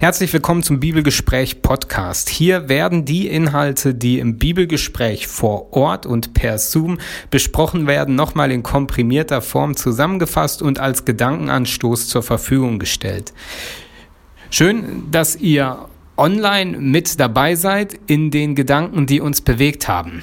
Herzlich 0.00 0.32
willkommen 0.32 0.62
zum 0.62 0.78
Bibelgespräch 0.78 1.60
Podcast. 1.60 2.28
Hier 2.28 2.68
werden 2.68 3.04
die 3.04 3.26
Inhalte, 3.26 3.96
die 3.96 4.20
im 4.20 4.38
Bibelgespräch 4.38 5.26
vor 5.26 5.72
Ort 5.72 6.06
und 6.06 6.34
per 6.34 6.58
Zoom 6.58 6.98
besprochen 7.32 7.88
werden, 7.88 8.14
nochmal 8.14 8.52
in 8.52 8.62
komprimierter 8.62 9.42
Form 9.42 9.74
zusammengefasst 9.74 10.62
und 10.62 10.78
als 10.78 11.04
Gedankenanstoß 11.04 12.06
zur 12.06 12.22
Verfügung 12.22 12.78
gestellt. 12.78 13.32
Schön, 14.50 15.10
dass 15.10 15.34
ihr 15.34 15.88
online 16.16 16.78
mit 16.78 17.18
dabei 17.18 17.56
seid 17.56 17.98
in 18.06 18.30
den 18.30 18.54
Gedanken, 18.54 19.06
die 19.06 19.20
uns 19.20 19.40
bewegt 19.40 19.88
haben. 19.88 20.22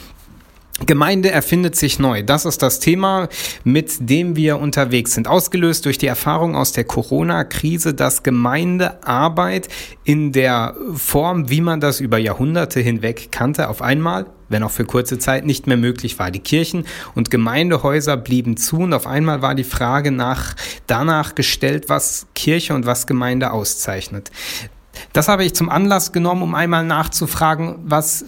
Gemeinde 0.85 1.31
erfindet 1.31 1.77
sich 1.77 1.99
neu. 1.99 2.21
Das 2.21 2.43
ist 2.43 2.61
das 2.61 2.81
Thema, 2.81 3.29
mit 3.63 4.09
dem 4.09 4.35
wir 4.35 4.59
unterwegs 4.59 5.13
sind. 5.13 5.25
Ausgelöst 5.25 5.85
durch 5.85 5.97
die 5.97 6.07
Erfahrung 6.07 6.57
aus 6.57 6.73
der 6.73 6.83
Corona-Krise, 6.83 7.93
dass 7.93 8.23
Gemeindearbeit 8.23 9.69
in 10.03 10.33
der 10.33 10.75
Form, 10.93 11.49
wie 11.49 11.61
man 11.61 11.79
das 11.79 12.01
über 12.01 12.17
Jahrhunderte 12.17 12.81
hinweg 12.81 13.31
kannte, 13.31 13.69
auf 13.69 13.81
einmal, 13.81 14.25
wenn 14.49 14.63
auch 14.63 14.71
für 14.71 14.83
kurze 14.83 15.17
Zeit, 15.17 15.45
nicht 15.45 15.65
mehr 15.65 15.77
möglich 15.77 16.19
war. 16.19 16.29
Die 16.29 16.39
Kirchen 16.39 16.85
und 17.15 17.31
Gemeindehäuser 17.31 18.17
blieben 18.17 18.57
zu 18.57 18.79
und 18.79 18.93
auf 18.93 19.07
einmal 19.07 19.41
war 19.41 19.55
die 19.55 19.63
Frage 19.63 20.11
nach, 20.11 20.55
danach 20.87 21.35
gestellt, 21.35 21.85
was 21.87 22.27
Kirche 22.35 22.73
und 22.73 22.85
was 22.85 23.07
Gemeinde 23.07 23.51
auszeichnet. 23.51 24.29
Das 25.13 25.29
habe 25.29 25.45
ich 25.45 25.53
zum 25.53 25.69
Anlass 25.69 26.11
genommen, 26.11 26.41
um 26.41 26.53
einmal 26.53 26.83
nachzufragen, 26.83 27.77
was 27.85 28.25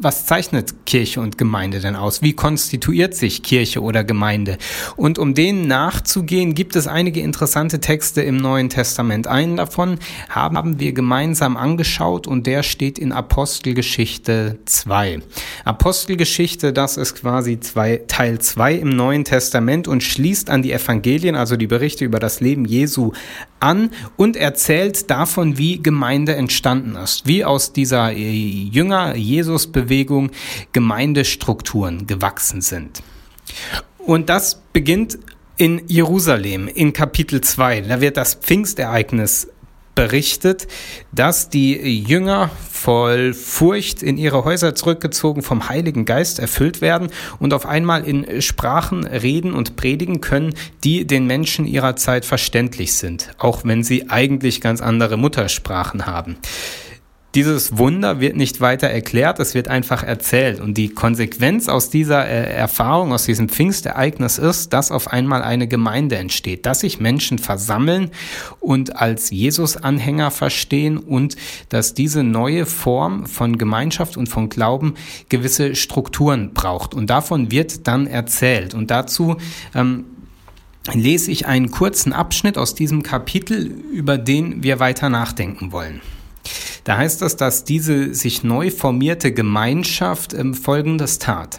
was 0.00 0.26
zeichnet 0.26 0.86
Kirche 0.86 1.20
und 1.20 1.38
Gemeinde 1.38 1.80
denn 1.80 1.96
aus? 1.96 2.22
Wie 2.22 2.34
konstituiert 2.34 3.14
sich 3.14 3.42
Kirche 3.42 3.82
oder 3.82 4.04
Gemeinde? 4.04 4.58
Und 4.96 5.18
um 5.18 5.34
denen 5.34 5.66
nachzugehen, 5.66 6.54
gibt 6.54 6.76
es 6.76 6.86
einige 6.86 7.20
interessante 7.20 7.80
Texte 7.80 8.22
im 8.22 8.36
Neuen 8.36 8.68
Testament. 8.68 9.26
Einen 9.26 9.56
davon 9.56 9.98
haben 10.28 10.78
wir 10.80 10.92
gemeinsam 10.92 11.56
angeschaut 11.56 12.26
und 12.26 12.46
der 12.46 12.62
steht 12.62 12.98
in 12.98 13.12
Apostelgeschichte 13.12 14.58
2. 14.64 15.20
Apostelgeschichte, 15.64 16.72
das 16.72 16.96
ist 16.96 17.14
quasi 17.14 17.60
zwei, 17.60 18.02
Teil 18.06 18.38
2 18.38 18.74
im 18.74 18.90
Neuen 18.90 19.24
Testament 19.24 19.88
und 19.88 20.02
schließt 20.02 20.50
an 20.50 20.62
die 20.62 20.72
Evangelien, 20.72 21.34
also 21.34 21.56
die 21.56 21.66
Berichte 21.66 22.04
über 22.04 22.18
das 22.18 22.40
Leben 22.40 22.64
Jesu 22.64 23.12
an 23.60 23.90
und 24.16 24.36
erzählt 24.36 25.10
davon, 25.10 25.58
wie 25.58 25.82
Gemeinde 25.82 26.36
entstanden 26.36 26.96
ist, 26.96 27.26
wie 27.26 27.44
aus 27.44 27.72
dieser 27.72 28.12
äh, 28.12 28.30
Jünger-Jesus-Bewegung 28.30 30.30
Gemeindestrukturen 30.72 32.06
gewachsen 32.06 32.60
sind. 32.60 33.02
Und 33.98 34.28
das 34.28 34.60
beginnt 34.72 35.18
in 35.56 35.82
Jerusalem 35.86 36.68
in 36.68 36.92
Kapitel 36.92 37.40
2. 37.40 37.82
Da 37.82 38.00
wird 38.00 38.16
das 38.16 38.34
Pfingstereignis 38.34 39.48
berichtet, 39.96 40.68
dass 41.10 41.48
die 41.50 41.72
Jünger 42.06 42.50
voll 42.70 43.34
Furcht 43.34 44.04
in 44.04 44.16
ihre 44.16 44.44
Häuser 44.44 44.76
zurückgezogen 44.76 45.42
vom 45.42 45.68
Heiligen 45.68 46.04
Geist 46.04 46.38
erfüllt 46.38 46.80
werden 46.80 47.08
und 47.40 47.52
auf 47.52 47.66
einmal 47.66 48.04
in 48.04 48.40
Sprachen 48.40 49.04
reden 49.04 49.54
und 49.54 49.74
predigen 49.74 50.20
können, 50.20 50.54
die 50.84 51.04
den 51.04 51.26
Menschen 51.26 51.66
ihrer 51.66 51.96
Zeit 51.96 52.24
verständlich 52.24 52.92
sind, 52.92 53.30
auch 53.38 53.64
wenn 53.64 53.82
sie 53.82 54.08
eigentlich 54.08 54.60
ganz 54.60 54.80
andere 54.80 55.16
Muttersprachen 55.16 56.06
haben. 56.06 56.36
Dieses 57.36 57.76
Wunder 57.76 58.18
wird 58.18 58.34
nicht 58.34 58.62
weiter 58.62 58.86
erklärt, 58.86 59.38
es 59.40 59.52
wird 59.52 59.68
einfach 59.68 60.02
erzählt. 60.02 60.58
Und 60.58 60.78
die 60.78 60.88
Konsequenz 60.88 61.68
aus 61.68 61.90
dieser 61.90 62.26
äh, 62.26 62.50
Erfahrung, 62.50 63.12
aus 63.12 63.26
diesem 63.26 63.50
Pfingstereignis 63.50 64.38
ist, 64.38 64.72
dass 64.72 64.90
auf 64.90 65.12
einmal 65.12 65.42
eine 65.42 65.68
Gemeinde 65.68 66.16
entsteht, 66.16 66.64
dass 66.64 66.80
sich 66.80 66.98
Menschen 66.98 67.36
versammeln 67.36 68.10
und 68.58 68.96
als 68.96 69.28
Jesus-Anhänger 69.28 70.30
verstehen 70.30 70.96
und 70.96 71.36
dass 71.68 71.92
diese 71.92 72.22
neue 72.22 72.64
Form 72.64 73.26
von 73.26 73.58
Gemeinschaft 73.58 74.16
und 74.16 74.30
von 74.30 74.48
Glauben 74.48 74.94
gewisse 75.28 75.74
Strukturen 75.74 76.54
braucht. 76.54 76.94
Und 76.94 77.10
davon 77.10 77.50
wird 77.50 77.86
dann 77.86 78.06
erzählt. 78.06 78.72
Und 78.72 78.90
dazu 78.90 79.36
ähm, 79.74 80.06
lese 80.94 81.30
ich 81.30 81.44
einen 81.46 81.70
kurzen 81.70 82.14
Abschnitt 82.14 82.56
aus 82.56 82.74
diesem 82.74 83.02
Kapitel, 83.02 83.66
über 83.92 84.16
den 84.16 84.62
wir 84.62 84.80
weiter 84.80 85.10
nachdenken 85.10 85.70
wollen. 85.70 86.00
Da 86.86 86.98
heißt 86.98 87.20
es, 87.22 87.34
dass 87.34 87.64
diese 87.64 88.14
sich 88.14 88.44
neu 88.44 88.70
formierte 88.70 89.32
Gemeinschaft 89.32 90.32
ähm, 90.32 90.54
Folgendes 90.54 91.18
tat. 91.18 91.58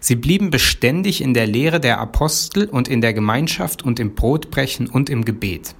Sie 0.00 0.16
blieben 0.16 0.48
beständig 0.48 1.20
in 1.20 1.34
der 1.34 1.46
Lehre 1.46 1.80
der 1.80 2.00
Apostel 2.00 2.70
und 2.70 2.88
in 2.88 3.02
der 3.02 3.12
Gemeinschaft 3.12 3.82
und 3.82 4.00
im 4.00 4.14
Brotbrechen 4.14 4.88
und 4.88 5.10
im 5.10 5.26
Gebet. 5.26 5.74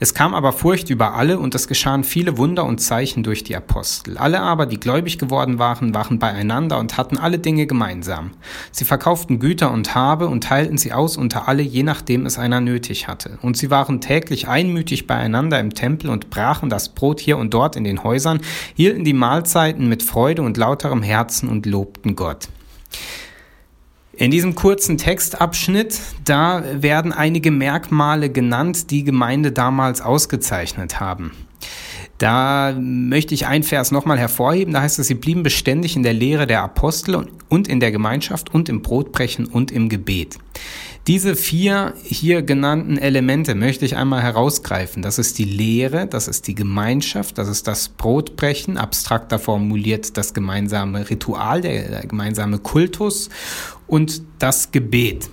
Es 0.00 0.14
kam 0.14 0.34
aber 0.34 0.52
Furcht 0.52 0.90
über 0.90 1.14
alle 1.14 1.38
und 1.38 1.54
es 1.54 1.68
geschahen 1.68 2.04
viele 2.04 2.38
Wunder 2.38 2.64
und 2.64 2.80
Zeichen 2.80 3.22
durch 3.22 3.44
die 3.44 3.56
Apostel. 3.56 4.18
Alle 4.18 4.40
aber, 4.40 4.66
die 4.66 4.80
gläubig 4.80 5.18
geworden 5.18 5.58
waren, 5.58 5.94
waren 5.94 6.18
beieinander 6.18 6.78
und 6.78 6.96
hatten 6.96 7.18
alle 7.18 7.38
Dinge 7.38 7.66
gemeinsam. 7.66 8.32
Sie 8.70 8.84
verkauften 8.84 9.38
Güter 9.38 9.70
und 9.70 9.94
Habe 9.94 10.28
und 10.28 10.44
teilten 10.44 10.78
sie 10.78 10.92
aus 10.92 11.16
unter 11.16 11.48
alle, 11.48 11.62
je 11.62 11.82
nachdem 11.82 12.26
es 12.26 12.38
einer 12.38 12.60
nötig 12.60 13.08
hatte. 13.08 13.38
Und 13.42 13.56
sie 13.56 13.70
waren 13.70 14.00
täglich 14.00 14.48
einmütig 14.48 15.06
beieinander 15.06 15.60
im 15.60 15.74
Tempel 15.74 16.10
und 16.10 16.30
brachen 16.30 16.68
das 16.68 16.90
Brot 16.90 17.20
hier 17.20 17.38
und 17.38 17.54
dort 17.54 17.76
in 17.76 17.84
den 17.84 18.04
Häusern, 18.04 18.40
hielten 18.74 19.04
die 19.04 19.12
Mahlzeiten 19.12 19.88
mit 19.88 20.02
Freude 20.02 20.42
und 20.42 20.56
lauterem 20.56 21.02
Herzen 21.02 21.48
und 21.48 21.66
lobten 21.66 22.16
Gott. 22.16 22.48
In 24.14 24.30
diesem 24.30 24.54
kurzen 24.54 24.98
Textabschnitt, 24.98 25.98
da 26.24 26.62
werden 26.74 27.12
einige 27.12 27.50
Merkmale 27.50 28.28
genannt, 28.28 28.90
die 28.90 29.04
Gemeinde 29.04 29.52
damals 29.52 30.02
ausgezeichnet 30.02 31.00
haben. 31.00 31.32
Da 32.18 32.76
möchte 32.78 33.34
ich 33.34 33.46
ein 33.46 33.62
Vers 33.62 33.90
nochmal 33.90 34.18
hervorheben. 34.18 34.74
Da 34.74 34.82
heißt 34.82 34.98
es, 34.98 35.08
sie 35.08 35.14
blieben 35.14 35.42
beständig 35.42 35.96
in 35.96 36.02
der 36.02 36.12
Lehre 36.12 36.46
der 36.46 36.62
Apostel 36.62 37.26
und 37.48 37.68
in 37.68 37.80
der 37.80 37.90
Gemeinschaft 37.90 38.54
und 38.54 38.68
im 38.68 38.82
Brotbrechen 38.82 39.46
und 39.46 39.72
im 39.72 39.88
Gebet. 39.88 40.38
Diese 41.08 41.34
vier 41.34 41.94
hier 42.04 42.42
genannten 42.42 42.96
Elemente 42.96 43.56
möchte 43.56 43.84
ich 43.84 43.96
einmal 43.96 44.22
herausgreifen. 44.22 45.02
Das 45.02 45.18
ist 45.18 45.36
die 45.38 45.44
Lehre, 45.44 46.06
das 46.06 46.28
ist 46.28 46.46
die 46.46 46.54
Gemeinschaft, 46.54 47.38
das 47.38 47.48
ist 47.48 47.66
das 47.66 47.88
Brotbrechen, 47.88 48.76
abstrakter 48.76 49.40
formuliert 49.40 50.16
das 50.16 50.32
gemeinsame 50.32 51.10
Ritual, 51.10 51.60
der, 51.60 52.06
gemeinsame 52.06 52.58
Kultus 52.58 53.30
und 53.88 54.22
das 54.38 54.70
Gebet. 54.70 55.28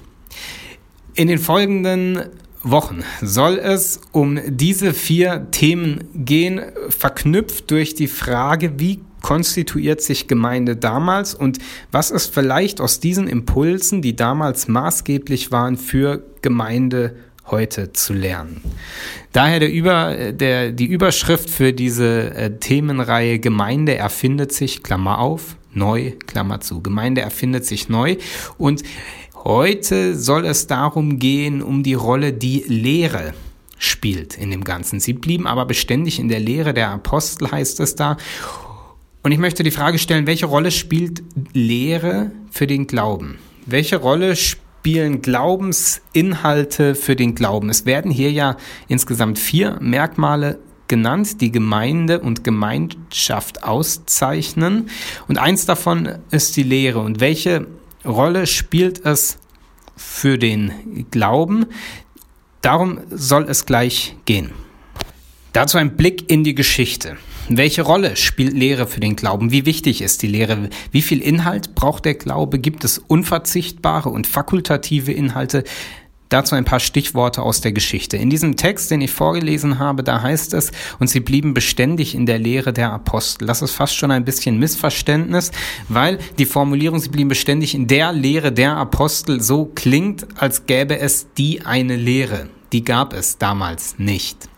In 1.13 1.27
den 1.27 1.37
folgenden 1.37 2.23
Wochen 2.63 3.03
soll 3.21 3.59
es 3.59 4.01
um 4.11 4.39
diese 4.47 4.93
vier 4.95 5.51
Themen 5.51 6.03
gehen, 6.15 6.61
verknüpft 6.89 7.69
durch 7.69 7.93
die 7.93 8.07
Frage, 8.07 8.79
wie 8.79 9.01
konstituiert 9.21 10.01
sich 10.01 10.27
Gemeinde 10.27 10.75
damals 10.75 11.33
und 11.33 11.59
was 11.91 12.11
ist 12.11 12.33
vielleicht 12.33 12.81
aus 12.81 12.99
diesen 12.99 13.27
Impulsen, 13.27 14.01
die 14.01 14.15
damals 14.15 14.67
maßgeblich 14.67 15.51
waren 15.51 15.77
für 15.77 16.23
Gemeinde 16.41 17.15
heute 17.47 17.93
zu 17.93 18.13
lernen. 18.13 18.61
Daher 19.31 19.59
der 19.59 19.71
Über, 19.71 20.31
der, 20.31 20.71
die 20.71 20.85
Überschrift 20.85 21.49
für 21.49 21.73
diese 21.73 22.33
äh, 22.35 22.59
Themenreihe 22.59 23.39
Gemeinde 23.39 23.95
erfindet 23.95 24.51
sich, 24.53 24.83
Klammer 24.83 25.19
auf, 25.19 25.55
neu, 25.73 26.13
Klammer 26.27 26.61
zu. 26.61 26.81
Gemeinde 26.81 27.21
erfindet 27.21 27.65
sich 27.65 27.89
neu 27.89 28.17
und 28.57 28.83
Heute 29.45 30.17
soll 30.17 30.45
es 30.45 30.67
darum 30.67 31.17
gehen, 31.17 31.61
um 31.61 31.81
die 31.81 31.93
Rolle, 31.93 32.33
die 32.33 32.65
Lehre 32.67 33.33
spielt 33.77 34.37
in 34.37 34.51
dem 34.51 34.65
Ganzen. 34.65 34.99
Sie 34.99 35.13
blieben 35.13 35.47
aber 35.47 35.65
beständig 35.65 36.19
in 36.19 36.27
der 36.27 36.41
Lehre 36.41 36.73
der 36.73 36.89
Apostel, 36.89 37.49
heißt 37.49 37.79
es 37.79 37.95
da. 37.95 38.17
Und 39.21 39.33
ich 39.33 39.37
möchte 39.37 39.63
die 39.63 39.71
Frage 39.71 39.99
stellen, 39.99 40.27
welche 40.27 40.45
Rolle 40.45 40.71
spielt 40.71 41.23
Lehre 41.53 42.31
für 42.51 42.67
den 42.67 42.87
Glauben? 42.87 43.37
Welche 43.65 43.97
Rolle 43.97 44.37
spielen 44.37 45.21
Glaubensinhalte 45.21 46.95
für 46.95 47.17
den 47.17 47.35
Glauben? 47.35 47.69
Es 47.69 47.85
werden 47.85 48.11
hier 48.11 48.31
ja 48.31 48.55
insgesamt 48.87 49.37
vier 49.37 49.77
Merkmale 49.81 50.59
genannt, 50.87 51.41
die 51.41 51.51
Gemeinde 51.51 52.21
und 52.21 52.45
Gemeinschaft 52.45 53.63
auszeichnen. 53.63 54.89
Und 55.27 55.37
eins 55.37 55.65
davon 55.65 56.09
ist 56.31 56.55
die 56.55 56.63
Lehre. 56.63 56.99
Und 56.99 57.19
welche 57.19 57.67
Rolle 58.05 58.47
spielt 58.47 59.05
es 59.05 59.37
für 59.97 60.37
den 60.37 61.05
Glauben? 61.11 61.65
Darum 62.61 62.99
soll 63.09 63.47
es 63.49 63.65
gleich 63.65 64.15
gehen. 64.23 64.51
Dazu 65.51 65.77
ein 65.77 65.97
Blick 65.97 66.31
in 66.31 66.45
die 66.45 66.55
Geschichte. 66.55 67.17
Welche 67.51 67.81
Rolle 67.81 68.15
spielt 68.15 68.53
Lehre 68.53 68.85
für 68.85 68.99
den 68.99 69.15
Glauben? 69.15 69.51
Wie 69.51 69.65
wichtig 69.65 70.03
ist 70.03 70.21
die 70.21 70.27
Lehre? 70.27 70.69
Wie 70.91 71.01
viel 71.01 71.19
Inhalt 71.19 71.73
braucht 71.73 72.05
der 72.05 72.13
Glaube? 72.13 72.59
Gibt 72.59 72.83
es 72.83 72.99
unverzichtbare 72.99 74.09
und 74.09 74.27
fakultative 74.27 75.11
Inhalte? 75.11 75.63
Dazu 76.29 76.53
ein 76.53 76.63
paar 76.63 76.79
Stichworte 76.79 77.41
aus 77.41 77.59
der 77.61 77.71
Geschichte. 77.71 78.17
In 78.17 78.29
diesem 78.29 78.55
Text, 78.55 78.91
den 78.91 79.01
ich 79.01 79.09
vorgelesen 79.09 79.79
habe, 79.79 80.03
da 80.03 80.21
heißt 80.21 80.53
es, 80.53 80.71
und 80.99 81.07
sie 81.07 81.21
blieben 81.21 81.55
beständig 81.55 82.13
in 82.13 82.27
der 82.27 82.37
Lehre 82.37 82.71
der 82.71 82.93
Apostel. 82.93 83.47
Das 83.47 83.63
ist 83.63 83.71
fast 83.71 83.95
schon 83.95 84.11
ein 84.11 84.25
bisschen 84.25 84.59
Missverständnis, 84.59 85.51
weil 85.87 86.19
die 86.37 86.45
Formulierung, 86.45 86.99
sie 86.99 87.09
blieben 87.09 87.29
beständig 87.29 87.73
in 87.73 87.87
der 87.87 88.13
Lehre 88.13 88.51
der 88.51 88.77
Apostel 88.77 89.41
so 89.41 89.65
klingt, 89.65 90.27
als 90.39 90.67
gäbe 90.67 90.99
es 90.99 91.33
die 91.35 91.65
eine 91.65 91.95
Lehre. 91.95 92.47
Die 92.73 92.83
gab 92.83 93.13
es 93.13 93.39
damals 93.39 93.97
nicht. 93.97 94.49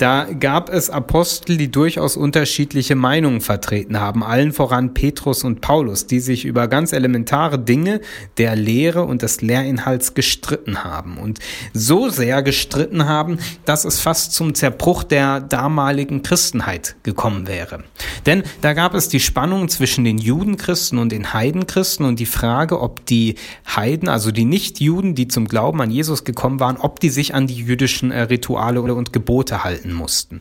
Da 0.00 0.24
gab 0.32 0.70
es 0.70 0.88
Apostel, 0.88 1.58
die 1.58 1.70
durchaus 1.70 2.16
unterschiedliche 2.16 2.94
Meinungen 2.94 3.42
vertreten 3.42 4.00
haben, 4.00 4.24
allen 4.24 4.54
voran 4.54 4.94
Petrus 4.94 5.44
und 5.44 5.60
Paulus, 5.60 6.06
die 6.06 6.20
sich 6.20 6.46
über 6.46 6.68
ganz 6.68 6.94
elementare 6.94 7.58
Dinge 7.58 8.00
der 8.38 8.56
Lehre 8.56 9.04
und 9.04 9.20
des 9.20 9.42
Lehrinhalts 9.42 10.14
gestritten 10.14 10.84
haben. 10.84 11.18
Und 11.18 11.40
so 11.74 12.08
sehr 12.08 12.42
gestritten 12.42 13.04
haben, 13.04 13.40
dass 13.66 13.84
es 13.84 14.00
fast 14.00 14.32
zum 14.32 14.54
Zerbruch 14.54 15.04
der 15.04 15.42
damaligen 15.42 16.22
Christenheit 16.22 16.96
gekommen 17.02 17.46
wäre. 17.46 17.84
Denn 18.24 18.42
da 18.62 18.72
gab 18.72 18.94
es 18.94 19.10
die 19.10 19.20
Spannung 19.20 19.68
zwischen 19.68 20.04
den 20.04 20.16
Judenchristen 20.16 20.98
und 20.98 21.12
den 21.12 21.34
Heidenchristen 21.34 22.06
und 22.06 22.18
die 22.18 22.24
Frage, 22.24 22.80
ob 22.80 23.04
die 23.04 23.34
Heiden, 23.66 24.08
also 24.08 24.30
die 24.30 24.46
Nichtjuden, 24.46 25.14
die 25.14 25.28
zum 25.28 25.46
Glauben 25.46 25.82
an 25.82 25.90
Jesus 25.90 26.24
gekommen 26.24 26.58
waren, 26.58 26.78
ob 26.78 27.00
die 27.00 27.10
sich 27.10 27.34
an 27.34 27.46
die 27.46 27.56
jüdischen 27.56 28.12
äh, 28.12 28.22
Rituale 28.22 28.80
und 28.80 29.12
Gebote 29.12 29.62
halten 29.62 29.89
halten 29.90 29.92
mussten. 29.92 30.40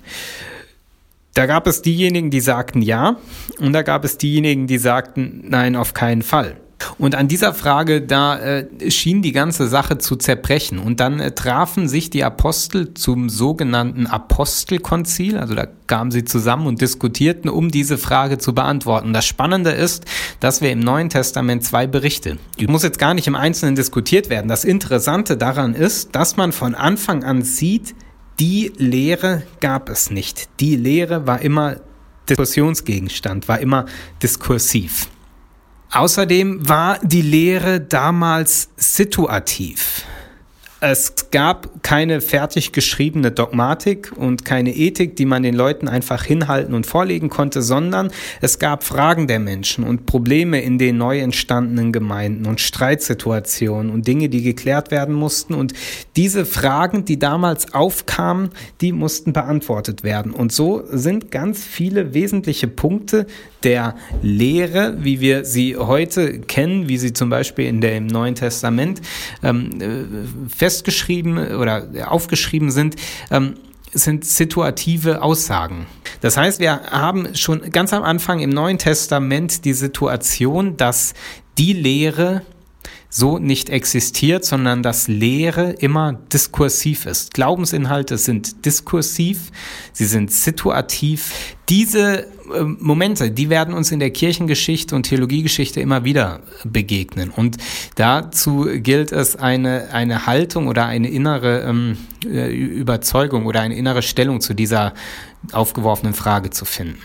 Da 1.34 1.46
gab 1.46 1.68
es 1.68 1.81
diejenigen, 1.81 2.31
die 2.31 2.42
sagten 2.42 2.81
ja, 2.81 3.18
und 3.60 3.74
da 3.74 3.81
gab 3.81 4.04
es 4.04 4.18
diejenigen, 4.18 4.68
die 4.68 4.78
sagten 4.78 5.44
nein, 5.48 5.75
auf 5.75 5.94
keinen 5.94 6.22
Fall. 6.22 6.57
Und 6.98 7.13
an 7.13 7.28
dieser 7.28 7.54
Frage, 7.54 8.01
da 8.01 8.40
äh, 8.40 8.90
schien 8.90 9.22
die 9.22 9.34
ganze 9.34 9.68
Sache 9.68 9.98
zu 9.98 10.16
zerbrechen. 10.16 10.80
Und 10.80 11.01
dann 11.01 11.19
äh, 11.19 11.31
trafen 11.31 11.90
sich 11.90 12.10
die 12.10 12.24
Apostel 12.24 12.94
zum 12.94 13.30
sogenannten 13.30 14.07
Apostelkonzil. 14.07 15.38
Also 15.38 15.56
da 15.56 15.68
kamen 15.88 16.12
sie 16.12 16.24
zusammen 16.24 16.68
und 16.68 16.80
diskutierten, 16.80 17.50
um 17.50 17.69
diese 17.69 17.98
Frage 17.98 18.38
zu 18.38 18.56
beantworten. 18.56 19.12
Das 19.12 19.25
Spannende 19.25 19.72
ist, 19.72 20.06
dass 20.40 20.62
wir 20.62 20.72
im 20.72 20.80
Neuen 20.80 21.10
Testament 21.10 21.66
zwei 21.66 21.86
Berichte. 21.86 22.38
Die 22.60 22.68
muss 22.68 22.84
jetzt 22.84 23.00
gar 23.00 23.13
nicht 23.13 23.28
im 23.28 23.36
Einzelnen 23.36 23.75
diskutiert 23.75 24.30
werden. 24.30 24.48
Das 24.48 24.63
Interessante 24.63 25.36
daran 25.36 25.75
ist, 25.75 26.16
dass 26.16 26.38
man 26.38 26.54
von 26.54 26.75
Anfang 26.75 27.25
an 27.25 27.42
sieht, 27.42 27.94
die 28.40 28.72
Lehre 28.78 29.44
gab 29.60 29.90
es 29.90 30.10
nicht. 30.12 30.50
Die 30.60 30.76
Lehre 30.76 31.28
war 31.28 31.42
immer 31.42 31.78
Diskussionsgegenstand, 32.30 33.48
war 33.48 33.60
immer 33.60 33.86
diskursiv. 34.22 35.08
Außerdem 35.92 36.68
war 36.70 37.00
die 37.02 37.24
Lehre 37.24 37.82
damals 37.82 38.70
situativ. 38.78 40.06
Es 40.81 41.14
gab 41.31 41.84
keine 41.84 42.22
fertig 42.22 42.72
geschriebene 42.72 43.31
Dogmatik 43.31 44.14
und 44.16 44.46
keine 44.46 44.74
Ethik, 44.74 45.18
die 45.18 45.26
man 45.26 45.44
den 45.44 45.54
Leuten 45.54 45.90
einfach 45.90 46.24
hinhalten 46.24 46.74
und 46.74 46.86
vorlegen 46.86 47.28
konnte, 47.28 47.62
sondern 47.62 48.12
es 48.40 48.60
gab 48.60 48.86
Fragen 48.86 49.28
der 49.28 49.40
Menschen 49.40 49.84
und 49.84 50.06
Probleme 50.06 50.62
in 50.62 50.78
den 50.78 50.98
neu 50.98 51.20
entstandenen 51.20 51.92
Gemeinden 51.92 52.46
und 52.46 52.62
Streitsituationen 52.62 53.92
und 53.92 54.08
Dinge, 54.08 54.30
die 54.30 54.42
geklärt 54.42 54.90
werden 54.90 55.16
mussten. 55.16 55.54
Und 55.54 55.74
diese 56.16 56.46
Fragen, 56.46 57.04
die 57.04 57.20
damals 57.20 57.74
aufkamen, 57.74 58.50
die 58.80 58.94
mussten 58.94 59.34
beantwortet 59.34 60.04
werden. 60.04 60.31
Und 60.31 60.54
so 60.54 60.84
sind 60.90 61.30
ganz 61.30 61.62
viele 61.62 62.14
wesentliche 62.14 62.70
Punkte 62.70 63.28
der 63.64 63.96
Lehre, 64.22 64.98
wie 65.02 65.20
wir 65.20 65.44
sie 65.44 65.76
heute 65.76 66.40
kennen, 66.40 66.88
wie 66.88 66.98
sie 66.98 67.12
zum 67.12 67.30
Beispiel 67.30 67.66
in 67.66 67.81
dem 67.81 68.08
Neuen 68.08 68.36
Testament 68.36 69.02
ähm, 69.44 69.72
äh, 69.81 70.06
festgeschrieben 70.69 71.56
oder 71.56 71.88
aufgeschrieben 72.06 72.69
sind, 72.69 72.95
ähm, 73.31 73.56
sind 73.92 74.24
situative 74.24 75.24
Aussagen. 75.24 75.88
Das 76.21 76.38
heißt, 76.38 76.60
wir 76.60 76.81
haben 76.92 77.36
schon 77.36 77.71
ganz 77.71 77.92
am 77.92 78.04
Anfang 78.04 78.39
im 78.39 78.51
Neuen 78.51 78.77
Testament 78.77 79.66
die 79.66 79.74
Situation, 79.74 80.77
dass 80.77 81.16
die 81.57 81.74
Lehre 81.74 82.44
so 83.10 83.40
nicht 83.40 83.70
existiert, 83.70 84.46
sondern 84.46 84.84
dass 84.84 85.08
Lehre 85.08 85.72
immer 85.72 86.14
diskursiv 86.32 87.08
ist. 87.08 87.34
Glaubensinhalte 87.34 88.20
sind 88.20 88.66
diskursiv, 88.66 89.52
sie 89.94 90.06
sind 90.06 90.32
situativ. 90.32 91.56
Diese 91.70 92.28
äh, 92.54 92.62
Momente, 92.64 93.32
die 93.32 93.50
werden 93.50 93.74
uns 93.74 93.92
in 93.92 94.00
der 94.00 94.12
Kirchengeschichte 94.12 94.96
und 94.96 95.04
Theologiegeschichte 95.04 95.82
immer 95.82 96.04
wieder 96.04 96.42
begegnen. 96.64 97.32
Und 97.32 97.58
dazu 97.96 98.68
gilt 98.76 99.12
es, 99.12 99.36
eine, 99.36 99.90
eine 99.92 100.28
Haltung 100.28 100.68
oder 100.68 100.86
eine 100.86 101.10
innere 101.10 101.62
ähm, 101.62 101.98
äh, 102.26 102.54
Überzeugung 102.54 103.48
oder 103.48 103.62
eine 103.62 103.76
innere 103.76 104.04
Stellung 104.04 104.40
zu 104.40 104.54
dieser 104.54 104.94
aufgeworfenen 105.52 106.14
Frage 106.14 106.52
zu 106.52 106.66
finden. 106.66 107.00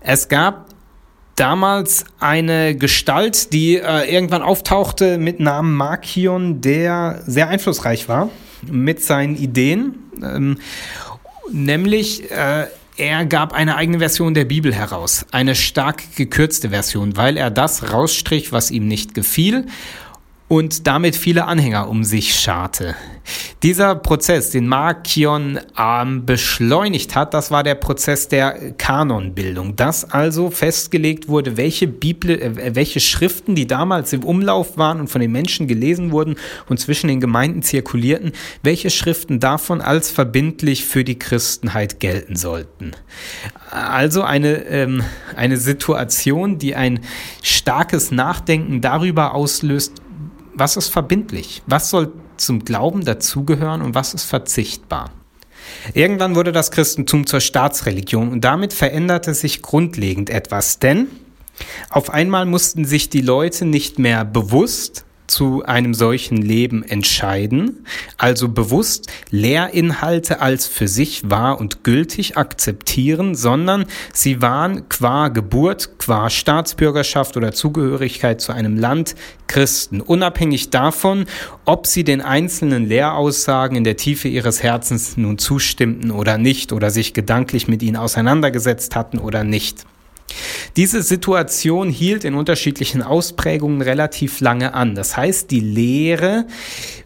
Es 0.00 0.28
gab 0.28 0.75
damals 1.36 2.04
eine 2.18 2.74
Gestalt, 2.74 3.52
die 3.52 3.76
äh, 3.76 4.12
irgendwann 4.12 4.42
auftauchte 4.42 5.18
mit 5.18 5.38
Namen 5.38 5.74
Markion, 5.74 6.60
der 6.60 7.22
sehr 7.26 7.48
einflussreich 7.48 8.08
war 8.08 8.30
mit 8.68 9.02
seinen 9.04 9.36
Ideen. 9.36 9.94
Ähm, 10.22 10.58
nämlich 11.52 12.30
äh, 12.30 12.66
er 12.96 13.26
gab 13.26 13.52
eine 13.52 13.76
eigene 13.76 13.98
Version 13.98 14.32
der 14.32 14.46
Bibel 14.46 14.74
heraus, 14.74 15.26
eine 15.30 15.54
stark 15.54 16.16
gekürzte 16.16 16.70
Version, 16.70 17.16
weil 17.16 17.36
er 17.36 17.50
das 17.50 17.92
rausstrich, 17.92 18.52
was 18.52 18.70
ihm 18.70 18.88
nicht 18.88 19.12
gefiel 19.12 19.66
und 20.48 20.86
damit 20.86 21.16
viele 21.16 21.46
Anhänger 21.46 21.88
um 21.88 22.04
sich 22.04 22.34
scharte. 22.34 22.94
Dieser 23.62 23.96
Prozess, 23.96 24.50
den 24.50 24.68
Markion 24.68 25.58
ähm, 25.76 26.24
beschleunigt 26.24 27.16
hat, 27.16 27.34
das 27.34 27.50
war 27.50 27.64
der 27.64 27.74
Prozess 27.74 28.28
der 28.28 28.72
Kanonbildung, 28.78 29.74
dass 29.74 30.08
also 30.08 30.50
festgelegt 30.50 31.26
wurde, 31.26 31.56
welche 31.56 31.88
Bibel, 31.88 32.40
äh, 32.40 32.74
welche 32.76 33.00
Schriften, 33.00 33.56
die 33.56 33.66
damals 33.66 34.12
im 34.12 34.22
Umlauf 34.22 34.78
waren 34.78 35.00
und 35.00 35.08
von 35.08 35.20
den 35.20 35.32
Menschen 35.32 35.66
gelesen 35.66 36.12
wurden 36.12 36.36
und 36.68 36.78
zwischen 36.78 37.08
den 37.08 37.18
Gemeinden 37.20 37.62
zirkulierten, 37.62 38.30
welche 38.62 38.90
Schriften 38.90 39.40
davon 39.40 39.80
als 39.80 40.12
verbindlich 40.12 40.84
für 40.84 41.02
die 41.02 41.18
Christenheit 41.18 41.98
gelten 41.98 42.36
sollten. 42.36 42.92
Also 43.70 44.22
eine, 44.22 44.66
ähm, 44.66 45.02
eine 45.34 45.56
Situation, 45.56 46.58
die 46.58 46.76
ein 46.76 47.00
starkes 47.42 48.12
Nachdenken 48.12 48.80
darüber 48.80 49.34
auslöst, 49.34 49.94
was 50.56 50.76
ist 50.76 50.88
verbindlich? 50.88 51.62
Was 51.66 51.90
soll 51.90 52.12
zum 52.36 52.64
Glauben 52.64 53.04
dazugehören 53.04 53.82
und 53.82 53.94
was 53.94 54.14
ist 54.14 54.24
verzichtbar? 54.24 55.10
Irgendwann 55.94 56.34
wurde 56.34 56.52
das 56.52 56.70
Christentum 56.70 57.26
zur 57.26 57.40
Staatsreligion 57.40 58.30
und 58.30 58.42
damit 58.42 58.72
veränderte 58.72 59.34
sich 59.34 59.62
grundlegend 59.62 60.30
etwas, 60.30 60.78
denn 60.78 61.08
auf 61.90 62.10
einmal 62.10 62.46
mussten 62.46 62.84
sich 62.84 63.08
die 63.08 63.22
Leute 63.22 63.64
nicht 63.64 63.98
mehr 63.98 64.24
bewusst 64.24 65.05
zu 65.26 65.64
einem 65.64 65.94
solchen 65.94 66.36
Leben 66.36 66.82
entscheiden, 66.82 67.84
also 68.16 68.48
bewusst 68.48 69.10
Lehrinhalte 69.30 70.40
als 70.40 70.66
für 70.66 70.88
sich 70.88 71.30
wahr 71.30 71.60
und 71.60 71.84
gültig 71.84 72.36
akzeptieren, 72.36 73.34
sondern 73.34 73.86
sie 74.12 74.42
waren 74.42 74.88
qua 74.88 75.28
Geburt, 75.28 75.98
qua 75.98 76.30
Staatsbürgerschaft 76.30 77.36
oder 77.36 77.52
Zugehörigkeit 77.52 78.40
zu 78.40 78.52
einem 78.52 78.76
Land 78.78 79.14
Christen, 79.46 80.00
unabhängig 80.00 80.70
davon, 80.70 81.26
ob 81.64 81.86
sie 81.86 82.04
den 82.04 82.20
einzelnen 82.20 82.86
Lehraussagen 82.86 83.76
in 83.76 83.84
der 83.84 83.96
Tiefe 83.96 84.28
ihres 84.28 84.62
Herzens 84.62 85.16
nun 85.16 85.38
zustimmten 85.38 86.10
oder 86.10 86.38
nicht 86.38 86.72
oder 86.72 86.90
sich 86.90 87.14
gedanklich 87.14 87.68
mit 87.68 87.82
ihnen 87.82 87.96
auseinandergesetzt 87.96 88.96
hatten 88.96 89.18
oder 89.18 89.44
nicht. 89.44 89.84
Diese 90.76 91.02
Situation 91.02 91.90
hielt 91.90 92.24
in 92.24 92.34
unterschiedlichen 92.34 93.02
Ausprägungen 93.02 93.80
relativ 93.82 94.40
lange 94.40 94.74
an. 94.74 94.94
Das 94.94 95.16
heißt, 95.16 95.50
die 95.50 95.60
Lehre 95.60 96.46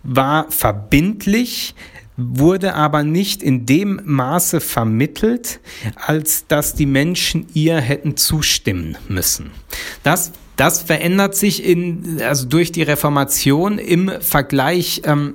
war 0.03 0.51
verbindlich, 0.51 1.75
wurde 2.17 2.75
aber 2.75 3.03
nicht 3.03 3.43
in 3.43 3.67
dem 3.67 4.01
Maße 4.05 4.61
vermittelt, 4.61 5.61
als 5.95 6.47
dass 6.49 6.75
die 6.75 6.87
Menschen 6.87 7.47
ihr 7.55 7.81
hätten 7.81 8.17
zustimmen 8.17 8.99
müssen. 9.09 9.51
Das 10.03 10.33
das 10.61 10.83
verändert 10.83 11.35
sich 11.37 11.65
in, 11.65 12.21
also 12.21 12.47
durch 12.47 12.71
die 12.71 12.83
Reformation 12.83 13.79
im 13.79 14.11
Vergleich 14.21 15.01
ähm, 15.07 15.33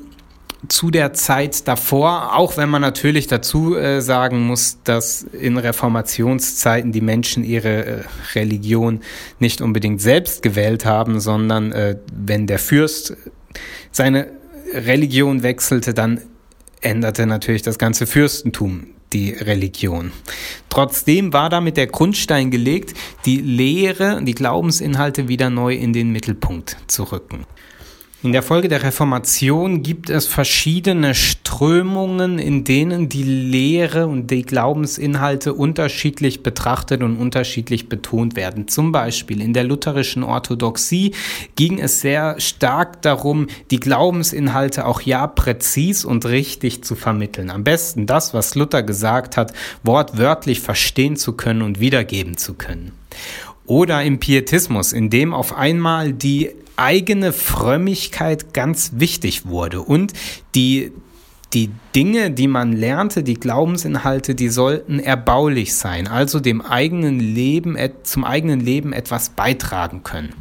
zu 0.69 0.91
der 0.91 1.13
Zeit 1.13 1.67
davor, 1.67 2.36
auch 2.36 2.57
wenn 2.57 2.69
man 2.69 2.81
natürlich 2.81 3.27
dazu 3.27 3.75
äh, 3.75 4.01
sagen 4.01 4.45
muss, 4.48 4.79
dass 4.84 5.24
in 5.24 5.57
Reformationszeiten 5.57 6.91
die 6.91 7.01
Menschen 7.01 7.43
ihre 7.43 7.86
äh, 7.86 8.03
Religion 8.34 9.01
nicht 9.39 9.62
unbedingt 9.62 10.01
selbst 10.01 10.41
gewählt 10.41 10.86
haben, 10.86 11.19
sondern 11.19 11.72
äh, 11.72 11.98
wenn 12.13 12.48
der 12.48 12.60
Fürst 12.60 13.15
seine 13.91 14.27
Religion 14.74 15.43
wechselte, 15.43 15.93
dann 15.93 16.22
änderte 16.81 17.25
natürlich 17.25 17.62
das 17.62 17.77
ganze 17.77 18.07
Fürstentum 18.07 18.88
die 19.13 19.31
Religion. 19.31 20.12
Trotzdem 20.69 21.31
war 21.31 21.50
damit 21.50 21.77
der 21.77 21.88
Grundstein 21.88 22.51
gelegt, 22.51 22.93
die 23.25 23.38
Lehre, 23.38 24.22
die 24.24 24.36
Glaubensinhalte 24.36 25.27
wieder 25.27 25.50
neu 25.50 25.74
in 25.74 25.93
den 25.93 26.12
Mittelpunkt 26.12 26.77
zu 26.88 27.03
rücken. 27.03 27.45
In 28.25 28.32
der 28.32 28.41
Folge 28.41 28.70
der 28.70 28.82
Reformation 28.82 29.84
gibt 29.84 30.10
es 30.10 30.25
verschiedene 30.25 31.13
Strömungen, 31.13 32.39
in 32.39 32.63
denen 32.63 33.08
die 33.08 33.22
Lehre 33.22 34.08
und 34.08 34.32
die 34.32 34.41
Glaubensinhalte 34.41 35.53
unterschiedlich 35.53 36.41
betrachtet 36.41 37.03
und 37.03 37.17
unterschiedlich 37.17 37.88
betont 37.88 38.36
werden. 38.36 38.67
Zum 38.67 38.91
Beispiel 38.91 39.41
in 39.41 39.53
der 39.53 39.63
lutherischen 39.63 40.24
Orthodoxie 40.24 41.13
ging 41.55 41.77
es 41.77 42.01
sehr 42.01 42.39
stark 42.39 43.03
darum, 43.03 43.46
die 43.70 43.79
Glaubensinhalte 43.79 44.88
auch 44.88 45.01
ja 45.01 45.27
präzis 45.27 46.03
und 46.03 46.25
richtig 46.25 46.84
zu 46.84 46.96
vermitteln. 46.96 47.51
Am 47.51 47.63
besten 47.63 48.08
das, 48.08 48.34
was 48.34 48.55
Luther 48.55 48.82
gesagt 48.82 49.38
hat, 49.38 49.53
wortwörtlich 49.84 50.62
verstehen 50.62 51.15
zu 51.15 51.34
können 51.34 51.62
und 51.62 51.79
wiedergeben 51.79 52.38
zu 52.38 52.55
können. 52.55 52.94
Oder 53.67 54.01
im 54.01 54.20
Pietismus, 54.20 54.94
in 54.94 55.12
dem 55.12 55.32
auf 55.32 55.55
einmal 55.55 56.12
die 56.12 56.50
eigene 56.77 57.34
Frömmigkeit 57.34 58.53
ganz 58.53 58.94
wichtig 58.96 59.46
wurde 59.46 59.82
und 59.82 60.13
die 60.55 60.91
die 61.53 61.72
Dinge, 61.96 62.32
die 62.32 62.50
man 62.50 62.74
lernte, 62.74 63.24
die 63.24 63.36
Glaubensinhalte, 63.36 64.36
die 64.36 64.50
sollten 64.50 65.00
erbaulich 65.00 65.74
sein, 65.74 66.08
also 66.08 66.41
dem 66.41 66.62
eigenen 66.62 67.20
Leben, 67.20 67.77
zum 68.03 68.25
eigenen 68.25 68.60
Leben 68.60 68.91
etwas 68.91 69.29
beitragen 69.29 70.03
können. 70.03 70.34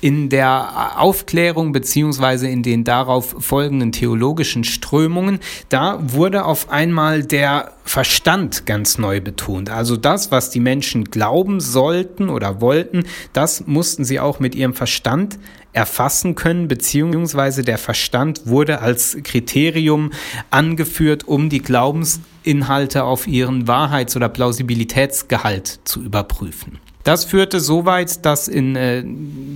In 0.00 0.28
der 0.28 1.00
Aufklärung 1.00 1.72
beziehungsweise 1.72 2.48
in 2.48 2.62
den 2.62 2.84
darauf 2.84 3.36
folgenden 3.38 3.92
theologischen 3.92 4.64
Strömungen, 4.64 5.38
da 5.68 5.98
wurde 6.02 6.44
auf 6.44 6.70
einmal 6.70 7.22
der 7.22 7.72
Verstand 7.84 8.66
ganz 8.66 8.98
neu 8.98 9.20
betont. 9.20 9.70
Also 9.70 9.96
das, 9.96 10.30
was 10.30 10.50
die 10.50 10.60
Menschen 10.60 11.04
glauben 11.04 11.60
sollten 11.60 12.28
oder 12.28 12.60
wollten, 12.60 13.04
das 13.32 13.66
mussten 13.66 14.04
sie 14.04 14.20
auch 14.20 14.40
mit 14.40 14.54
ihrem 14.54 14.74
Verstand 14.74 15.38
erfassen 15.72 16.34
können, 16.34 16.68
beziehungsweise 16.68 17.62
der 17.62 17.78
Verstand 17.78 18.46
wurde 18.46 18.80
als 18.80 19.16
Kriterium 19.22 20.10
angeführt, 20.50 21.26
um 21.26 21.48
die 21.48 21.62
Glaubensinhalte 21.62 23.04
auf 23.04 23.26
ihren 23.26 23.66
Wahrheits- 23.66 24.16
oder 24.16 24.28
Plausibilitätsgehalt 24.28 25.80
zu 25.84 26.02
überprüfen. 26.02 26.78
Das 27.04 27.24
führte 27.24 27.58
so 27.58 27.84
weit, 27.84 28.24
dass 28.24 28.46
in 28.46 28.76
äh, 28.76 29.04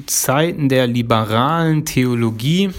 Zeiten 0.06 0.68
der 0.68 0.86
liberalen 0.86 1.84
Theologie 1.84 2.70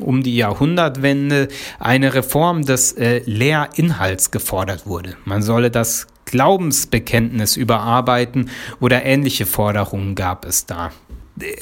um 0.00 0.22
die 0.22 0.36
Jahrhundertwende 0.36 1.48
eine 1.78 2.14
Reform 2.14 2.64
des 2.64 2.92
äh, 2.92 3.22
Lehrinhalts 3.24 4.32
gefordert 4.32 4.86
wurde. 4.86 5.16
Man 5.24 5.42
solle 5.42 5.70
das 5.70 6.08
Glaubensbekenntnis 6.24 7.56
überarbeiten 7.56 8.50
oder 8.80 9.04
ähnliche 9.04 9.46
Forderungen 9.46 10.16
gab 10.16 10.44
es 10.44 10.66
da. 10.66 10.90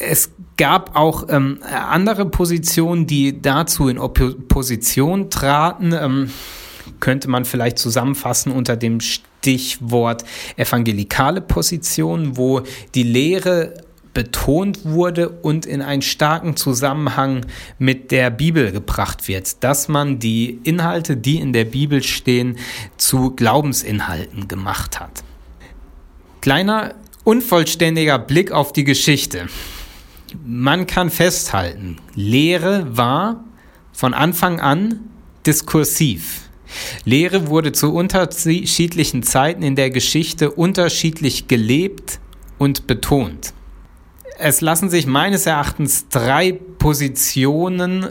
Es 0.00 0.30
gab 0.56 0.97
auch 0.97 1.26
ähm, 1.28 1.59
andere 1.71 2.26
Positionen, 2.26 3.06
die 3.06 3.42
dazu 3.42 3.88
in 3.88 3.99
Opposition 3.99 5.28
traten. 5.28 5.92
Ähm, 5.92 6.30
könnte 7.05 7.29
man 7.29 7.45
vielleicht 7.45 7.79
zusammenfassen 7.79 8.51
unter 8.51 8.79
dem 8.79 8.99
Stichwort 8.99 10.25
evangelikale 10.57 11.43
Position, 11.43 12.39
wo 12.39 12.63
die 12.95 13.03
Lehre 13.03 13.75
betont 14.15 14.87
wurde 14.87 15.29
und 15.29 15.67
in 15.67 15.83
einen 15.83 16.01
starken 16.01 16.57
Zusammenhang 16.57 17.45
mit 17.79 18.11
der 18.11 18.31
Bibel 18.31 18.73
gebracht 18.73 19.29
wird, 19.29 19.63
dass 19.63 19.89
man 19.89 20.19
die 20.19 20.61
Inhalte, 20.65 21.19
die 21.19 21.41
in 21.41 21.53
der 21.53 21.67
Bibel 21.67 22.03
stehen, 22.03 22.57
zu 22.97 23.33
Glaubensinhalten 23.33 24.49
gemacht 24.49 24.99
hat. 24.99 25.25
Kleiner 26.41 26.95
unvollständiger 27.23 28.19
Blick 28.19 28.51
auf 28.51 28.73
die 28.73 28.85
Geschichte. 28.85 29.49
Man 30.43 30.87
kann 30.87 31.11
festhalten, 31.11 31.99
Lehre 32.15 32.97
war 32.97 33.45
von 33.93 34.15
Anfang 34.15 34.59
an 34.59 35.01
diskursiv. 35.45 36.45
Lehre 37.04 37.49
wurde 37.49 37.73
zu 37.73 37.92
unterschiedlichen 37.92 39.23
Zeiten 39.23 39.62
in 39.62 39.76
der 39.76 39.90
Geschichte 39.90 40.50
unterschiedlich 40.50 41.49
gelebt 41.49 42.21
und 42.59 42.87
betont. 42.87 43.52
Es 44.38 44.61
lassen 44.61 44.90
sich 44.90 45.06
meines 45.06 45.47
Erachtens 45.47 46.09
drei 46.09 46.52
Positionen 46.52 48.09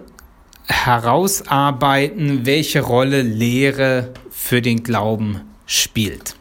herausarbeiten, 0.68 2.46
welche 2.46 2.82
Rolle 2.82 3.22
Lehre 3.22 4.14
für 4.30 4.62
den 4.62 4.84
Glauben 4.84 5.42
spielt. 5.66 6.36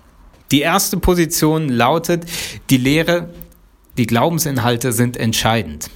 Die 0.52 0.60
erste 0.60 0.98
Position 0.98 1.68
lautet, 1.68 2.26
die 2.70 2.76
Lehre, 2.76 3.30
die 3.96 4.06
Glaubensinhalte 4.06 4.92
sind 4.92 5.16
entscheidend. 5.16 5.90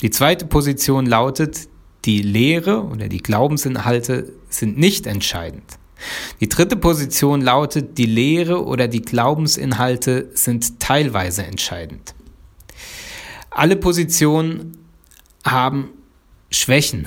Die 0.00 0.10
zweite 0.10 0.46
Position 0.46 1.06
lautet, 1.06 1.68
die 2.04 2.22
Lehre 2.22 2.84
oder 2.84 3.08
die 3.08 3.22
Glaubensinhalte 3.22 4.32
sind 4.52 4.78
nicht 4.78 5.06
entscheidend. 5.06 5.64
Die 6.40 6.48
dritte 6.48 6.76
Position 6.76 7.40
lautet, 7.40 7.98
die 7.98 8.06
Lehre 8.06 8.64
oder 8.64 8.88
die 8.88 9.02
Glaubensinhalte 9.02 10.30
sind 10.34 10.80
teilweise 10.80 11.44
entscheidend. 11.44 12.14
Alle 13.50 13.76
Positionen 13.76 14.78
haben 15.44 15.90
Schwächen. 16.50 17.06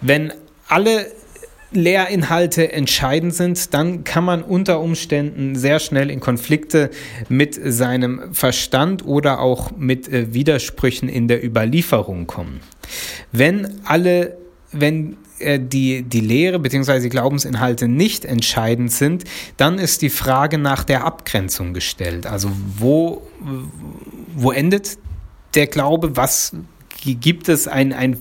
Wenn 0.00 0.32
alle 0.68 1.06
Lehrinhalte 1.72 2.70
entscheidend 2.72 3.34
sind, 3.34 3.72
dann 3.74 4.04
kann 4.04 4.24
man 4.24 4.42
unter 4.42 4.80
Umständen 4.80 5.56
sehr 5.56 5.78
schnell 5.80 6.10
in 6.10 6.20
Konflikte 6.20 6.90
mit 7.28 7.58
seinem 7.62 8.34
Verstand 8.34 9.04
oder 9.04 9.40
auch 9.40 9.70
mit 9.76 10.08
äh, 10.08 10.34
Widersprüchen 10.34 11.08
in 11.08 11.28
der 11.28 11.44
Überlieferung 11.44 12.26
kommen. 12.26 12.60
Wenn 13.32 13.80
alle, 13.84 14.36
wenn 14.70 15.16
äh, 15.42 15.60
die, 15.60 16.02
die 16.02 16.20
Lehre 16.20 16.58
bzw. 16.58 17.00
die 17.00 17.08
Glaubensinhalte 17.08 17.88
nicht 17.88 18.24
entscheidend 18.24 18.92
sind, 18.92 19.24
dann 19.56 19.78
ist 19.78 20.02
die 20.02 20.10
Frage 20.10 20.58
nach 20.58 20.84
der 20.84 21.04
Abgrenzung 21.04 21.74
gestellt. 21.74 22.26
Also 22.26 22.50
wo, 22.78 23.26
wo 24.34 24.52
endet 24.52 24.98
der 25.54 25.66
Glaube? 25.66 26.16
Was 26.16 26.54
gibt 27.04 27.48
es 27.48 27.68
ein, 27.68 27.92
ein 27.92 28.18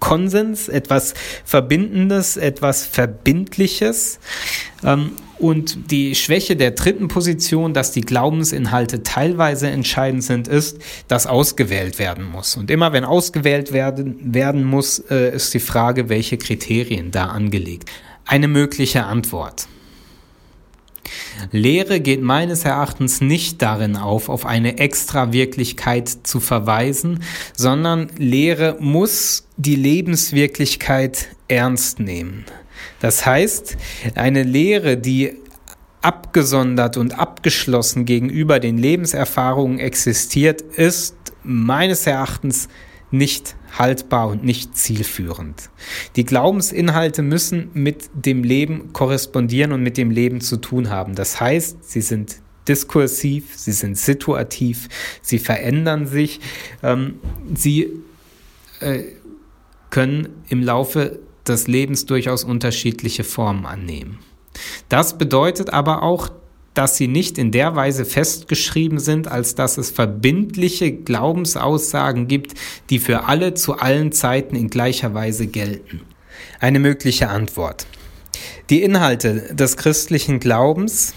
Konsens, 0.00 0.68
etwas 0.68 1.14
Verbindendes, 1.44 2.36
etwas 2.36 2.86
Verbindliches. 2.86 4.18
Ähm, 4.84 5.12
und 5.38 5.90
die 5.90 6.14
Schwäche 6.14 6.56
der 6.56 6.70
dritten 6.70 7.08
Position, 7.08 7.74
dass 7.74 7.92
die 7.92 8.00
Glaubensinhalte 8.00 9.02
teilweise 9.02 9.68
entscheidend 9.68 10.24
sind, 10.24 10.48
ist, 10.48 10.78
dass 11.08 11.26
ausgewählt 11.26 11.98
werden 11.98 12.24
muss. 12.24 12.56
Und 12.56 12.70
immer 12.70 12.92
wenn 12.92 13.04
ausgewählt 13.04 13.72
werden, 13.72 14.34
werden 14.34 14.64
muss, 14.64 14.98
äh, 15.10 15.34
ist 15.34 15.52
die 15.52 15.60
Frage, 15.60 16.08
welche 16.08 16.38
Kriterien 16.38 17.10
da 17.10 17.26
angelegt. 17.26 17.90
Eine 18.24 18.48
mögliche 18.48 19.04
Antwort. 19.04 19.68
Lehre 21.50 22.00
geht 22.00 22.22
meines 22.22 22.64
Erachtens 22.64 23.20
nicht 23.20 23.62
darin 23.62 23.96
auf, 23.96 24.28
auf 24.28 24.46
eine 24.46 24.78
Extra-Wirklichkeit 24.78 26.08
zu 26.08 26.40
verweisen, 26.40 27.22
sondern 27.54 28.10
Lehre 28.16 28.76
muss 28.80 29.46
die 29.56 29.76
Lebenswirklichkeit 29.76 31.28
ernst 31.48 32.00
nehmen. 32.00 32.44
Das 33.00 33.26
heißt, 33.26 33.76
eine 34.14 34.42
Lehre, 34.42 34.96
die 34.96 35.34
abgesondert 36.02 36.96
und 36.96 37.18
abgeschlossen 37.18 38.04
gegenüber 38.04 38.60
den 38.60 38.78
Lebenserfahrungen 38.78 39.78
existiert, 39.78 40.60
ist 40.60 41.16
meines 41.42 42.06
Erachtens 42.06 42.68
nicht 43.10 43.56
haltbar 43.78 44.28
und 44.28 44.44
nicht 44.44 44.76
zielführend. 44.76 45.70
Die 46.16 46.24
Glaubensinhalte 46.24 47.22
müssen 47.22 47.70
mit 47.74 48.10
dem 48.14 48.42
Leben 48.44 48.92
korrespondieren 48.92 49.72
und 49.72 49.82
mit 49.82 49.96
dem 49.96 50.10
Leben 50.10 50.40
zu 50.40 50.56
tun 50.56 50.90
haben. 50.90 51.14
Das 51.14 51.40
heißt, 51.40 51.84
sie 51.84 52.00
sind 52.00 52.36
diskursiv, 52.68 53.56
sie 53.56 53.72
sind 53.72 53.96
situativ, 53.96 54.88
sie 55.22 55.38
verändern 55.38 56.06
sich, 56.06 56.40
ähm, 56.82 57.20
sie 57.54 57.90
äh, 58.80 59.04
können 59.90 60.28
im 60.48 60.62
Laufe 60.62 61.20
des 61.46 61.68
Lebens 61.68 62.06
durchaus 62.06 62.44
unterschiedliche 62.44 63.24
Formen 63.24 63.66
annehmen. 63.66 64.18
Das 64.88 65.16
bedeutet 65.18 65.70
aber 65.70 66.02
auch, 66.02 66.30
dass 66.76 66.96
sie 66.96 67.08
nicht 67.08 67.38
in 67.38 67.52
der 67.52 67.74
Weise 67.74 68.04
festgeschrieben 68.04 68.98
sind, 68.98 69.28
als 69.28 69.54
dass 69.54 69.78
es 69.78 69.90
verbindliche 69.90 70.92
Glaubensaussagen 70.92 72.28
gibt, 72.28 72.52
die 72.90 72.98
für 72.98 73.24
alle 73.24 73.54
zu 73.54 73.78
allen 73.78 74.12
Zeiten 74.12 74.54
in 74.54 74.68
gleicher 74.68 75.14
Weise 75.14 75.46
gelten. 75.46 76.02
Eine 76.60 76.78
mögliche 76.78 77.28
Antwort. 77.28 77.86
Die 78.68 78.82
Inhalte 78.82 79.54
des 79.54 79.78
christlichen 79.78 80.38
Glaubens 80.38 81.14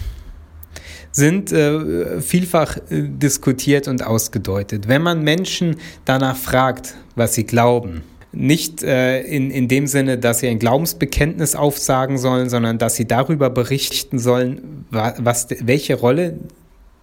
sind 1.12 1.52
äh, 1.52 2.22
vielfach 2.22 2.76
äh, 2.76 3.02
diskutiert 3.08 3.86
und 3.86 4.06
ausgedeutet. 4.06 4.88
Wenn 4.88 5.02
man 5.02 5.22
Menschen 5.22 5.76
danach 6.06 6.36
fragt, 6.36 6.94
was 7.16 7.34
sie 7.34 7.44
glauben, 7.44 8.02
nicht 8.32 8.82
äh, 8.82 9.22
in, 9.22 9.50
in 9.50 9.68
dem 9.68 9.86
Sinne, 9.86 10.18
dass 10.18 10.38
sie 10.38 10.48
ein 10.48 10.58
Glaubensbekenntnis 10.58 11.54
aufsagen 11.56 12.18
sollen, 12.18 12.48
sondern 12.48 12.78
dass 12.78 12.96
sie 12.96 13.06
darüber 13.06 13.50
berichten 13.50 14.18
sollen, 14.18 14.86
was, 14.90 15.48
welche 15.60 15.94
Rolle 15.94 16.38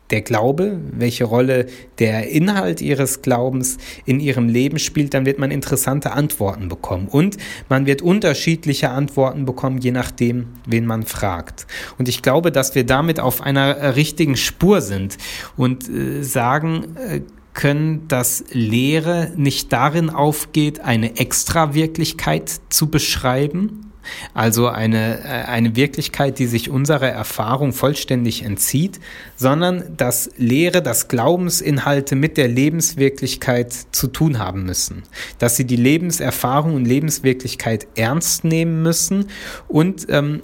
der 0.09 0.21
Glaube, 0.21 0.79
welche 0.91 1.25
Rolle 1.25 1.67
der 1.99 2.29
Inhalt 2.29 2.81
ihres 2.81 3.21
Glaubens 3.21 3.77
in 4.05 4.19
ihrem 4.19 4.47
Leben 4.47 4.79
spielt, 4.79 5.13
dann 5.13 5.25
wird 5.25 5.37
man 5.37 5.51
interessante 5.51 6.11
Antworten 6.11 6.69
bekommen. 6.69 7.07
Und 7.09 7.37
man 7.67 7.85
wird 7.85 8.01
unterschiedliche 8.01 8.89
Antworten 8.89 9.45
bekommen, 9.45 9.79
je 9.79 9.91
nachdem, 9.91 10.47
wen 10.65 10.85
man 10.85 11.03
fragt. 11.03 11.67
Und 11.97 12.07
ich 12.07 12.21
glaube, 12.21 12.51
dass 12.51 12.73
wir 12.75 12.85
damit 12.85 13.19
auf 13.19 13.41
einer 13.41 13.95
richtigen 13.95 14.37
Spur 14.37 14.81
sind 14.81 15.17
und 15.57 15.89
äh, 15.89 16.23
sagen, 16.23 16.95
äh, 16.95 17.21
können, 17.57 18.07
dass 18.07 18.45
Lehre 18.51 19.33
nicht 19.35 19.73
darin 19.73 20.09
aufgeht, 20.09 20.79
eine 20.79 21.17
Extra-Wirklichkeit 21.17 22.49
zu 22.69 22.89
beschreiben, 22.89 23.91
also 24.33 24.67
eine, 24.67 25.19
äh, 25.23 25.45
eine 25.47 25.75
Wirklichkeit, 25.75 26.39
die 26.39 26.45
sich 26.45 26.69
unserer 26.69 27.09
Erfahrung 27.09 27.73
vollständig 27.73 28.43
entzieht, 28.43 28.99
sondern 29.35 29.97
dass 29.97 30.29
Lehre, 30.37 30.81
dass 30.81 31.07
Glaubensinhalte 31.07 32.15
mit 32.15 32.37
der 32.37 32.47
Lebenswirklichkeit 32.47 33.73
zu 33.91 34.07
tun 34.07 34.39
haben 34.39 34.63
müssen, 34.63 35.03
dass 35.39 35.57
sie 35.57 35.65
die 35.65 35.75
Lebenserfahrung 35.75 36.75
und 36.75 36.85
Lebenswirklichkeit 36.85 37.87
ernst 37.95 38.43
nehmen 38.45 38.83
müssen 38.83 39.25
und 39.67 40.05
ähm, 40.09 40.43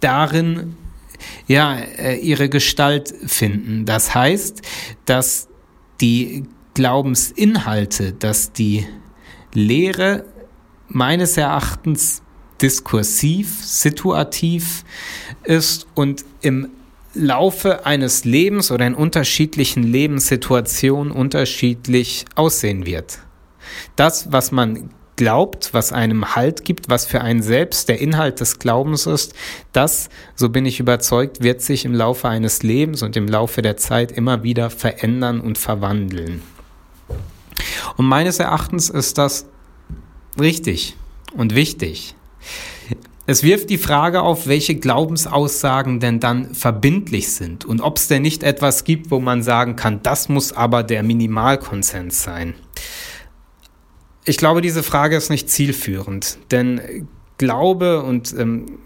darin 0.00 0.76
ja 1.46 1.76
äh, 1.76 2.16
ihre 2.16 2.48
Gestalt 2.48 3.12
finden. 3.26 3.84
Das 3.86 4.14
heißt, 4.14 4.62
dass 5.04 5.48
die 6.02 6.44
Glaubensinhalte, 6.74 8.12
dass 8.12 8.52
die 8.52 8.86
Lehre 9.54 10.24
meines 10.88 11.36
Erachtens 11.38 12.22
diskursiv, 12.60 13.64
situativ 13.64 14.84
ist 15.44 15.86
und 15.94 16.24
im 16.42 16.68
Laufe 17.14 17.84
eines 17.86 18.24
Lebens 18.24 18.70
oder 18.70 18.86
in 18.86 18.94
unterschiedlichen 18.94 19.82
Lebenssituationen 19.82 21.12
unterschiedlich 21.12 22.24
aussehen 22.34 22.86
wird. 22.86 23.18
Das, 23.96 24.32
was 24.32 24.50
man 24.52 24.90
glaubt, 25.16 25.74
was 25.74 25.92
einem 25.92 26.34
Halt 26.34 26.64
gibt, 26.64 26.88
was 26.88 27.06
für 27.06 27.20
einen 27.20 27.42
selbst 27.42 27.88
der 27.88 28.00
Inhalt 28.00 28.40
des 28.40 28.58
Glaubens 28.58 29.06
ist, 29.06 29.34
das, 29.72 30.08
so 30.34 30.48
bin 30.48 30.66
ich 30.66 30.80
überzeugt, 30.80 31.42
wird 31.42 31.60
sich 31.60 31.84
im 31.84 31.94
Laufe 31.94 32.28
eines 32.28 32.62
Lebens 32.62 33.02
und 33.02 33.16
im 33.16 33.28
Laufe 33.28 33.62
der 33.62 33.76
Zeit 33.76 34.12
immer 34.12 34.42
wieder 34.42 34.70
verändern 34.70 35.40
und 35.40 35.58
verwandeln. 35.58 36.42
Und 37.96 38.06
meines 38.06 38.38
Erachtens 38.38 38.88
ist 38.88 39.18
das 39.18 39.46
richtig 40.40 40.96
und 41.34 41.54
wichtig. 41.54 42.14
Es 43.24 43.44
wirft 43.44 43.70
die 43.70 43.78
Frage 43.78 44.22
auf, 44.22 44.48
welche 44.48 44.74
Glaubensaussagen 44.74 46.00
denn 46.00 46.18
dann 46.18 46.54
verbindlich 46.54 47.32
sind 47.32 47.64
und 47.64 47.80
ob 47.80 47.98
es 47.98 48.08
denn 48.08 48.22
nicht 48.22 48.42
etwas 48.42 48.82
gibt, 48.82 49.12
wo 49.12 49.20
man 49.20 49.44
sagen 49.44 49.76
kann, 49.76 50.02
das 50.02 50.28
muss 50.28 50.52
aber 50.52 50.82
der 50.82 51.04
Minimalkonsens 51.04 52.22
sein. 52.22 52.54
Ich 54.24 54.36
glaube, 54.36 54.60
diese 54.60 54.82
Frage 54.82 55.16
ist 55.16 55.30
nicht 55.30 55.50
zielführend, 55.50 56.38
denn 56.50 57.08
Glaube 57.38 58.02
und 58.02 58.34
ähm, 58.38 58.78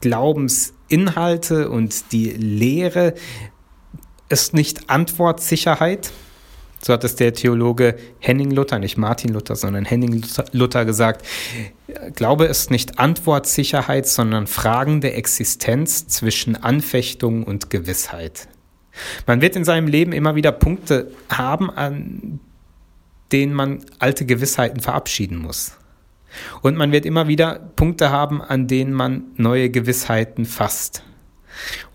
Glaubensinhalte 0.00 1.70
und 1.70 2.12
die 2.12 2.30
Lehre 2.30 3.14
ist 4.28 4.54
nicht 4.54 4.90
Antwortsicherheit, 4.90 6.10
so 6.82 6.94
hat 6.94 7.04
es 7.04 7.14
der 7.14 7.34
Theologe 7.34 7.96
Henning 8.20 8.50
Luther, 8.50 8.78
nicht 8.78 8.96
Martin 8.96 9.32
Luther, 9.34 9.54
sondern 9.54 9.84
Henning 9.84 10.24
Luther 10.52 10.84
gesagt. 10.86 11.26
Glaube 12.14 12.46
ist 12.46 12.70
nicht 12.70 12.98
Antwortsicherheit, 12.98 14.06
sondern 14.06 14.46
fragende 14.46 15.12
Existenz 15.12 16.06
zwischen 16.06 16.56
Anfechtung 16.56 17.44
und 17.44 17.68
Gewissheit. 17.68 18.48
Man 19.26 19.42
wird 19.42 19.56
in 19.56 19.64
seinem 19.64 19.88
Leben 19.88 20.12
immer 20.12 20.36
wieder 20.36 20.52
Punkte 20.52 21.10
haben, 21.28 21.70
an 21.70 22.40
denen 23.32 23.54
man 23.54 23.84
alte 23.98 24.26
Gewissheiten 24.26 24.80
verabschieden 24.80 25.38
muss. 25.38 25.76
Und 26.62 26.76
man 26.76 26.92
wird 26.92 27.06
immer 27.06 27.28
wieder 27.28 27.70
Punkte 27.76 28.10
haben, 28.10 28.40
an 28.40 28.66
denen 28.66 28.92
man 28.92 29.24
neue 29.36 29.70
Gewissheiten 29.70 30.44
fasst. 30.44 31.02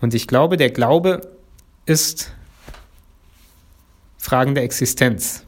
Und 0.00 0.14
ich 0.14 0.26
glaube, 0.26 0.56
der 0.56 0.70
Glaube 0.70 1.22
ist 1.86 2.32
Fragen 4.18 4.54
der 4.54 4.64
Existenz. 4.64 5.46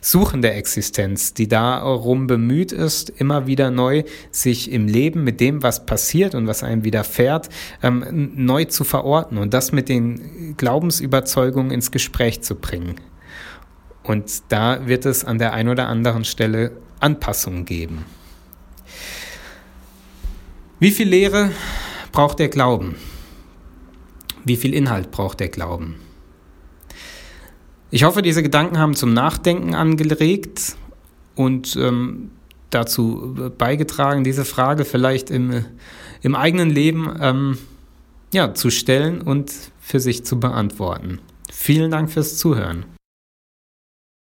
Suchen 0.00 0.42
der 0.42 0.56
Existenz, 0.56 1.34
die 1.34 1.46
darum 1.46 2.26
bemüht 2.26 2.72
ist, 2.72 3.10
immer 3.10 3.46
wieder 3.46 3.70
neu 3.70 4.02
sich 4.30 4.72
im 4.72 4.88
Leben 4.88 5.24
mit 5.24 5.40
dem, 5.40 5.62
was 5.62 5.86
passiert 5.86 6.34
und 6.34 6.46
was 6.46 6.62
einem 6.62 6.84
widerfährt, 6.84 7.48
ähm, 7.82 8.32
neu 8.34 8.64
zu 8.64 8.84
verorten 8.84 9.38
und 9.38 9.54
das 9.54 9.70
mit 9.70 9.88
den 9.88 10.56
Glaubensüberzeugungen 10.56 11.70
ins 11.70 11.90
Gespräch 11.90 12.42
zu 12.42 12.56
bringen. 12.56 12.96
Und 14.08 14.44
da 14.48 14.86
wird 14.86 15.04
es 15.04 15.22
an 15.22 15.36
der 15.36 15.52
einen 15.52 15.68
oder 15.68 15.86
anderen 15.86 16.24
Stelle 16.24 16.72
Anpassungen 16.98 17.66
geben. 17.66 18.06
Wie 20.80 20.92
viel 20.92 21.06
Lehre 21.06 21.50
braucht 22.10 22.38
der 22.38 22.48
Glauben? 22.48 22.94
Wie 24.46 24.56
viel 24.56 24.72
Inhalt 24.72 25.10
braucht 25.10 25.40
der 25.40 25.50
Glauben? 25.50 25.96
Ich 27.90 28.04
hoffe, 28.04 28.22
diese 28.22 28.42
Gedanken 28.42 28.78
haben 28.78 28.94
zum 28.94 29.12
Nachdenken 29.12 29.74
angeregt 29.74 30.76
und 31.34 31.76
ähm, 31.76 32.30
dazu 32.70 33.36
beigetragen, 33.58 34.24
diese 34.24 34.46
Frage 34.46 34.86
vielleicht 34.86 35.30
im, 35.30 35.66
im 36.22 36.34
eigenen 36.34 36.70
Leben 36.70 37.14
ähm, 37.20 37.58
ja, 38.32 38.54
zu 38.54 38.70
stellen 38.70 39.20
und 39.20 39.52
für 39.82 40.00
sich 40.00 40.24
zu 40.24 40.40
beantworten. 40.40 41.18
Vielen 41.52 41.90
Dank 41.90 42.10
fürs 42.10 42.38
Zuhören. 42.38 42.86